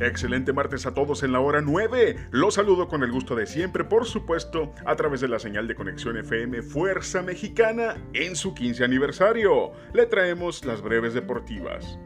Excelente 0.00 0.54
martes 0.54 0.86
a 0.86 0.94
todos 0.94 1.22
en 1.24 1.32
la 1.32 1.40
hora 1.40 1.60
9. 1.60 2.16
Los 2.30 2.54
saludo 2.54 2.88
con 2.88 3.02
el 3.02 3.12
gusto 3.12 3.36
de 3.36 3.46
siempre, 3.46 3.84
por 3.84 4.06
supuesto, 4.06 4.72
a 4.86 4.96
través 4.96 5.20
de 5.20 5.28
la 5.28 5.38
señal 5.38 5.68
de 5.68 5.74
conexión 5.74 6.16
FM 6.16 6.62
Fuerza 6.62 7.20
Mexicana 7.20 8.02
en 8.14 8.34
su 8.34 8.54
15 8.54 8.82
aniversario. 8.82 9.72
Le 9.92 10.06
traemos 10.06 10.64
las 10.64 10.80
breves 10.80 11.12
deportivas. 11.12 11.98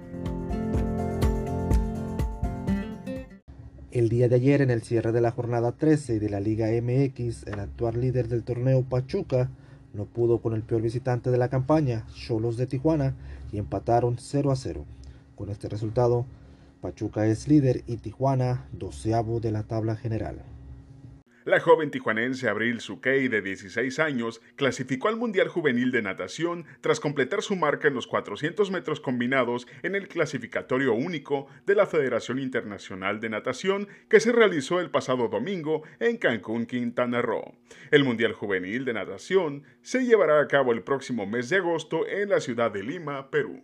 El 3.92 4.08
día 4.08 4.28
de 4.28 4.34
ayer, 4.34 4.60
en 4.60 4.70
el 4.70 4.82
cierre 4.82 5.12
de 5.12 5.20
la 5.20 5.30
jornada 5.30 5.70
13 5.70 6.18
de 6.18 6.28
la 6.28 6.40
Liga 6.40 6.66
MX, 6.66 7.46
el 7.46 7.60
actual 7.60 8.00
líder 8.00 8.26
del 8.26 8.42
torneo 8.42 8.82
Pachuca 8.82 9.50
no 9.92 10.06
pudo 10.06 10.40
con 10.40 10.54
el 10.54 10.62
peor 10.62 10.82
visitante 10.82 11.30
de 11.30 11.38
la 11.38 11.48
campaña, 11.48 12.04
Cholos 12.12 12.56
de 12.56 12.66
Tijuana, 12.66 13.14
y 13.52 13.58
empataron 13.58 14.16
0 14.18 14.50
a 14.50 14.56
0. 14.56 14.84
Con 15.36 15.48
este 15.48 15.68
resultado, 15.68 16.26
Pachuca 16.84 17.26
es 17.26 17.48
líder 17.48 17.82
y 17.86 17.96
Tijuana 17.96 18.68
doceavo 18.72 19.40
de 19.40 19.50
la 19.50 19.62
tabla 19.62 19.96
general. 19.96 20.44
La 21.46 21.58
joven 21.58 21.90
tijuanense 21.90 22.46
Abril 22.46 22.80
Suquey, 22.80 23.28
de 23.28 23.40
16 23.40 23.98
años, 24.00 24.42
clasificó 24.54 25.08
al 25.08 25.16
Mundial 25.16 25.48
Juvenil 25.48 25.92
de 25.92 26.02
Natación 26.02 26.66
tras 26.82 27.00
completar 27.00 27.40
su 27.40 27.56
marca 27.56 27.88
en 27.88 27.94
los 27.94 28.06
400 28.06 28.70
metros 28.70 29.00
combinados 29.00 29.66
en 29.82 29.94
el 29.94 30.08
clasificatorio 30.08 30.92
único 30.92 31.46
de 31.64 31.74
la 31.74 31.86
Federación 31.86 32.38
Internacional 32.38 33.18
de 33.18 33.30
Natación 33.30 33.88
que 34.10 34.20
se 34.20 34.32
realizó 34.32 34.78
el 34.78 34.90
pasado 34.90 35.28
domingo 35.28 35.84
en 36.00 36.18
Cancún, 36.18 36.66
Quintana 36.66 37.22
Roo. 37.22 37.54
El 37.92 38.04
Mundial 38.04 38.34
Juvenil 38.34 38.84
de 38.84 38.92
Natación 38.92 39.62
se 39.80 40.04
llevará 40.04 40.38
a 40.38 40.48
cabo 40.48 40.74
el 40.74 40.82
próximo 40.82 41.24
mes 41.24 41.48
de 41.48 41.56
agosto 41.56 42.06
en 42.06 42.28
la 42.28 42.40
ciudad 42.40 42.70
de 42.70 42.82
Lima, 42.82 43.30
Perú. 43.30 43.62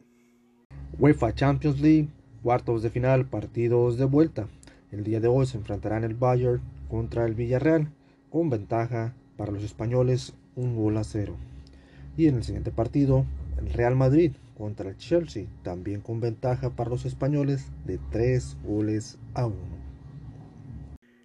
UEFA 0.98 1.34
Champions 1.34 1.80
League 1.80 2.09
Cuartos 2.42 2.82
de 2.82 2.88
final, 2.88 3.26
partidos 3.26 3.98
de 3.98 4.06
vuelta. 4.06 4.46
El 4.92 5.05
día 5.05 5.20
de 5.20 5.28
hoy 5.28 5.44
se 5.44 5.58
enfrentarán 5.58 6.05
el 6.05 6.14
Bayern 6.14 6.62
contra 6.88 7.27
el 7.27 7.34
Villarreal, 7.34 7.92
con 8.30 8.48
ventaja 8.48 9.12
para 9.36 9.52
los 9.52 9.62
españoles 9.62 10.32
un 10.56 10.74
gol 10.74 10.97
a 10.97 11.05
cero. 11.05 11.36
Y 12.16 12.28
en 12.28 12.36
el 12.36 12.42
siguiente 12.42 12.70
partido, 12.70 13.27
el 13.58 13.70
Real 13.70 13.94
Madrid 13.94 14.32
contra 14.56 14.88
el 14.88 14.97
Chelsea, 14.97 15.48
también 15.62 16.00
con 16.00 16.20
ventaja 16.20 16.70
para 16.70 16.88
los 16.88 17.05
españoles 17.05 17.66
de 17.84 17.98
tres 18.10 18.56
goles 18.64 19.19
a 19.34 19.44
uno. 19.44 19.80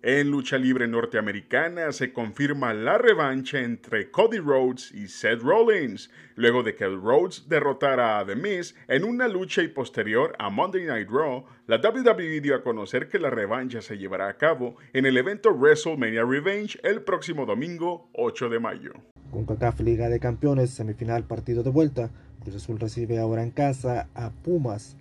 En 0.08 0.30
lucha 0.30 0.60
libre 0.60 0.88
norteamericana 0.88 1.92
se 1.92 2.14
confirma 2.14 2.76
la 2.76 3.00
revancha 3.00 3.62
entre 3.62 4.12
Cody 4.12 4.38
Rhodes 4.38 4.92
y 4.92 5.08
Seth 5.08 5.42
Rollins, 5.42 6.12
luego 6.36 6.62
de 6.62 6.76
que 6.76 6.86
Rhodes 6.86 7.50
derrotara 7.50 8.20
a 8.20 8.26
The 8.28 8.36
Miz 8.36 8.76
en 8.88 9.04
una 9.04 9.28
lucha 9.28 9.64
y 9.64 9.68
posterior 9.68 10.36
a 10.38 10.52
Monday 10.52 10.86
Night 10.86 11.10
Raw, 11.10 11.46
la 11.66 11.78
WWE 11.78 12.40
dio 12.40 12.54
a 12.54 12.62
conocer 12.62 13.10
que 13.10 13.18
la 13.18 13.32
revancha 13.32 13.82
se 13.82 13.98
llevará 13.98 14.28
a 14.28 14.38
cabo 14.38 14.76
en 14.94 15.08
el 15.08 15.18
evento 15.18 15.52
WrestleMania 15.52 16.24
Revenge 16.24 16.78
el 16.84 17.02
próximo 17.02 17.48
domingo 17.48 18.08
8 18.14 18.50
de 18.50 18.60
mayo. 18.60 18.94
Con 19.32 19.48
CACAF 19.48 19.80
Liga 19.80 20.08
de 20.08 20.20
Campeones, 20.20 20.70
semifinal 20.70 21.24
partido 21.24 21.64
de 21.64 21.72
vuelta, 21.72 22.12
Cruz 22.44 22.58
Azul 22.58 22.80
recibe 22.80 23.18
ahora 23.18 23.42
en 23.42 23.50
casa 23.50 24.08
a 24.14 24.30
Pumas 24.30 24.98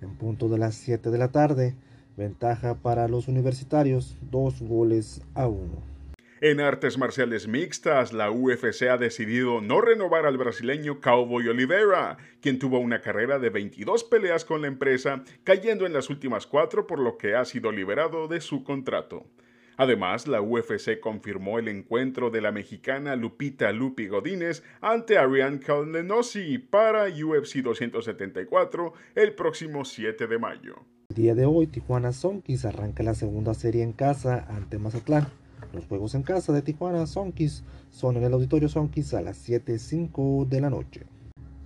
en 0.00 0.16
punto 0.16 0.48
de 0.48 0.56
las 0.56 0.76
7 0.76 1.10
de 1.10 1.18
la 1.18 1.28
tarde. 1.28 1.74
Ventaja 2.16 2.76
para 2.76 3.08
los 3.08 3.28
universitarios, 3.28 4.16
dos 4.30 4.62
goles 4.62 5.20
a 5.34 5.46
uno. 5.46 5.82
En 6.40 6.60
artes 6.60 6.96
marciales 6.96 7.48
mixtas, 7.48 8.12
la 8.12 8.30
UFC 8.30 8.82
ha 8.90 8.98
decidido 8.98 9.60
no 9.60 9.80
renovar 9.80 10.26
al 10.26 10.36
brasileño 10.36 11.00
Cowboy 11.00 11.48
Oliveira, 11.48 12.18
quien 12.40 12.58
tuvo 12.58 12.78
una 12.78 13.00
carrera 13.00 13.38
de 13.38 13.50
22 13.50 14.04
peleas 14.04 14.44
con 14.44 14.62
la 14.62 14.68
empresa, 14.68 15.24
cayendo 15.44 15.86
en 15.86 15.92
las 15.92 16.10
últimas 16.10 16.46
cuatro 16.46 16.86
por 16.86 16.98
lo 16.98 17.16
que 17.16 17.34
ha 17.34 17.44
sido 17.44 17.72
liberado 17.72 18.28
de 18.28 18.40
su 18.40 18.64
contrato. 18.64 19.26
Además, 19.76 20.26
la 20.26 20.40
UFC 20.40 21.00
confirmó 21.00 21.58
el 21.58 21.68
encuentro 21.68 22.30
de 22.30 22.40
la 22.40 22.52
mexicana 22.52 23.14
Lupita 23.14 23.72
Lupi 23.72 24.08
Godínez 24.08 24.62
ante 24.80 25.18
Ariane 25.18 25.60
Calnenosi 25.60 26.58
para 26.58 27.04
UFC 27.04 27.56
274 27.56 28.92
el 29.14 29.34
próximo 29.34 29.84
7 29.84 30.26
de 30.26 30.38
mayo. 30.38 30.84
Día 31.16 31.34
de 31.34 31.46
hoy, 31.46 31.66
Tijuana 31.66 32.12
Sonkis 32.12 32.66
arranca 32.66 33.02
la 33.02 33.14
segunda 33.14 33.54
serie 33.54 33.82
en 33.82 33.94
casa 33.94 34.44
ante 34.50 34.76
Mazatlán. 34.76 35.26
Los 35.72 35.86
juegos 35.86 36.14
en 36.14 36.22
casa 36.22 36.52
de 36.52 36.60
Tijuana 36.60 37.06
Sonkis 37.06 37.64
son 37.90 38.18
en 38.18 38.24
el 38.24 38.34
Auditorio 38.34 38.68
Sonkis 38.68 39.14
a 39.14 39.22
las 39.22 39.48
7.05 39.48 40.46
de 40.46 40.60
la 40.60 40.68
noche. 40.68 41.06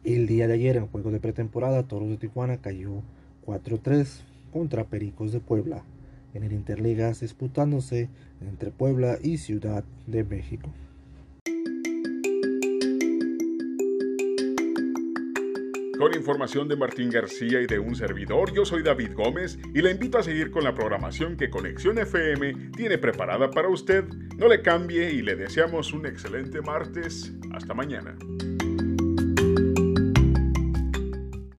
El 0.05 0.29
día 0.29 0.47
de 0.47 0.55
ayer, 0.55 0.77
en 0.77 0.87
juego 0.87 1.11
de 1.11 1.19
pretemporada, 1.19 1.83
Toros 1.83 2.11
de 2.11 2.17
Tijuana 2.17 2.59
cayó 2.59 3.03
4-3 3.45 4.21
contra 4.53 4.85
Pericos 4.85 5.33
de 5.33 5.41
Puebla, 5.41 5.83
en 6.33 6.45
el 6.45 6.53
Interligas 6.53 7.19
disputándose 7.19 8.09
entre 8.41 8.71
Puebla 8.71 9.19
y 9.21 9.39
Ciudad 9.39 9.83
de 10.07 10.23
México. 10.23 10.71
Con 16.01 16.15
información 16.15 16.67
de 16.67 16.77
Martín 16.77 17.11
García 17.11 17.61
y 17.61 17.67
de 17.67 17.79
un 17.79 17.95
servidor, 17.95 18.55
yo 18.55 18.65
soy 18.65 18.83
David 18.83 19.13
Gómez 19.13 19.59
y 19.75 19.83
le 19.83 19.91
invito 19.91 20.17
a 20.17 20.23
seguir 20.23 20.51
con 20.51 20.65
la 20.65 20.75
programación 20.75 21.37
que 21.37 21.51
Conexión 21.51 21.99
FM 21.99 22.71
tiene 22.75 22.97
preparada 22.97 23.51
para 23.51 23.69
usted. 23.69 24.05
No 24.39 24.49
le 24.49 24.63
cambie 24.63 25.13
y 25.13 25.21
le 25.21 25.37
deseamos 25.37 25.93
un 25.93 26.07
excelente 26.07 26.63
martes. 26.63 27.35
Hasta 27.53 27.75
mañana. 27.75 28.17